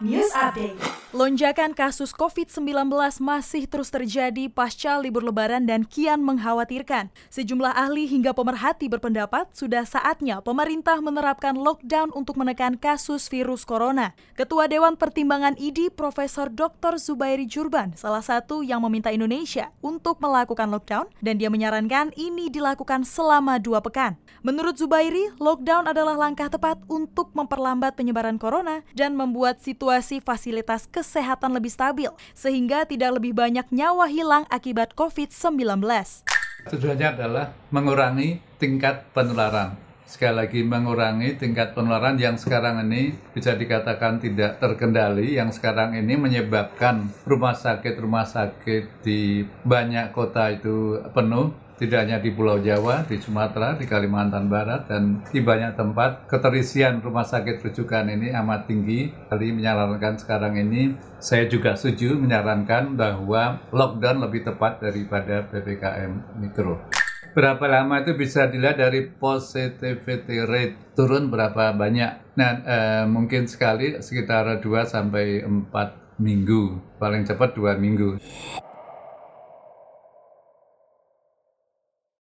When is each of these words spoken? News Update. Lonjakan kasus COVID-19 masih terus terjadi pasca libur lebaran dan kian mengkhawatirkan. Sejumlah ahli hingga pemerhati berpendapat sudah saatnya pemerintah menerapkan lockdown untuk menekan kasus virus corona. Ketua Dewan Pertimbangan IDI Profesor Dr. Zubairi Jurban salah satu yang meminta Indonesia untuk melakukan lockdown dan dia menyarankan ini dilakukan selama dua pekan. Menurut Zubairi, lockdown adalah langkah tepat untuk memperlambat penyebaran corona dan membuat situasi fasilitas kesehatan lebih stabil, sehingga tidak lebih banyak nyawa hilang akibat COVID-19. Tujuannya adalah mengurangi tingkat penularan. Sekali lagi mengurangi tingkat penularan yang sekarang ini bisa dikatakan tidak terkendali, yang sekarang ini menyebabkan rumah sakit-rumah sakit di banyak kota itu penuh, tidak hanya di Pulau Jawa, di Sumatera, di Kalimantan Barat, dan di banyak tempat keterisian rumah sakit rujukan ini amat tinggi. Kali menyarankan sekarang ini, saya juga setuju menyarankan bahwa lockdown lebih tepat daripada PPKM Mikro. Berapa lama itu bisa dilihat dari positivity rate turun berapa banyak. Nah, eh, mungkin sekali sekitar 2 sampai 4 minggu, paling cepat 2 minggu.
News 0.00 0.30
Update. 0.32 0.95
Lonjakan 1.14 1.70
kasus 1.70 2.10
COVID-19 2.10 2.90
masih 3.22 3.70
terus 3.70 3.94
terjadi 3.94 4.50
pasca 4.50 4.98
libur 4.98 5.22
lebaran 5.22 5.62
dan 5.62 5.86
kian 5.86 6.18
mengkhawatirkan. 6.18 7.14
Sejumlah 7.30 7.78
ahli 7.78 8.10
hingga 8.10 8.34
pemerhati 8.34 8.90
berpendapat 8.90 9.46
sudah 9.54 9.86
saatnya 9.86 10.42
pemerintah 10.42 10.98
menerapkan 10.98 11.54
lockdown 11.54 12.10
untuk 12.10 12.34
menekan 12.34 12.74
kasus 12.74 13.30
virus 13.30 13.62
corona. 13.62 14.18
Ketua 14.34 14.66
Dewan 14.66 14.98
Pertimbangan 14.98 15.54
IDI 15.54 15.94
Profesor 15.94 16.50
Dr. 16.50 16.98
Zubairi 16.98 17.46
Jurban 17.46 17.94
salah 17.94 18.26
satu 18.26 18.66
yang 18.66 18.82
meminta 18.82 19.14
Indonesia 19.14 19.70
untuk 19.86 20.18
melakukan 20.18 20.74
lockdown 20.74 21.06
dan 21.22 21.38
dia 21.38 21.54
menyarankan 21.54 22.18
ini 22.18 22.50
dilakukan 22.50 23.06
selama 23.06 23.62
dua 23.62 23.78
pekan. 23.78 24.18
Menurut 24.42 24.74
Zubairi, 24.74 25.30
lockdown 25.38 25.86
adalah 25.86 26.18
langkah 26.18 26.50
tepat 26.50 26.82
untuk 26.90 27.30
memperlambat 27.30 27.94
penyebaran 27.94 28.42
corona 28.42 28.82
dan 28.98 29.14
membuat 29.14 29.62
situasi 29.62 30.18
fasilitas 30.18 30.84
kesehatan 30.90 31.05
lebih 31.54 31.70
stabil, 31.70 32.10
sehingga 32.34 32.82
tidak 32.82 33.22
lebih 33.22 33.32
banyak 33.32 33.70
nyawa 33.70 34.10
hilang 34.10 34.44
akibat 34.50 34.98
COVID-19. 34.98 35.86
Tujuannya 36.66 37.08
adalah 37.14 37.54
mengurangi 37.70 38.42
tingkat 38.58 39.06
penularan. 39.14 39.85
Sekali 40.06 40.38
lagi 40.38 40.62
mengurangi 40.62 41.34
tingkat 41.34 41.74
penularan 41.74 42.14
yang 42.14 42.38
sekarang 42.38 42.78
ini 42.86 43.10
bisa 43.34 43.58
dikatakan 43.58 44.22
tidak 44.22 44.62
terkendali, 44.62 45.34
yang 45.34 45.50
sekarang 45.50 45.98
ini 45.98 46.14
menyebabkan 46.14 47.10
rumah 47.26 47.58
sakit-rumah 47.58 48.22
sakit 48.22 49.02
di 49.02 49.42
banyak 49.66 50.14
kota 50.14 50.54
itu 50.54 51.02
penuh, 51.10 51.50
tidak 51.74 52.06
hanya 52.06 52.22
di 52.22 52.30
Pulau 52.30 52.62
Jawa, 52.62 53.02
di 53.02 53.18
Sumatera, 53.18 53.74
di 53.74 53.90
Kalimantan 53.90 54.46
Barat, 54.46 54.86
dan 54.86 55.26
di 55.26 55.42
banyak 55.42 55.74
tempat 55.74 56.30
keterisian 56.30 57.02
rumah 57.02 57.26
sakit 57.26 57.66
rujukan 57.66 58.06
ini 58.06 58.30
amat 58.30 58.70
tinggi. 58.70 59.10
Kali 59.26 59.52
menyarankan 59.52 60.22
sekarang 60.22 60.54
ini, 60.54 60.94
saya 61.18 61.50
juga 61.50 61.74
setuju 61.74 62.14
menyarankan 62.14 62.94
bahwa 62.94 63.58
lockdown 63.74 64.22
lebih 64.22 64.46
tepat 64.46 64.78
daripada 64.78 65.44
PPKM 65.50 66.38
Mikro. 66.38 67.05
Berapa 67.36 67.68
lama 67.68 68.00
itu 68.00 68.16
bisa 68.16 68.48
dilihat 68.48 68.80
dari 68.80 69.12
positivity 69.12 70.40
rate 70.48 70.96
turun 70.96 71.28
berapa 71.28 71.76
banyak. 71.76 72.32
Nah, 72.32 72.50
eh, 72.64 73.04
mungkin 73.04 73.44
sekali 73.44 74.00
sekitar 74.00 74.56
2 74.64 74.88
sampai 74.88 75.44
4 75.44 76.16
minggu, 76.16 76.96
paling 76.96 77.28
cepat 77.28 77.52
2 77.52 77.76
minggu. 77.76 78.16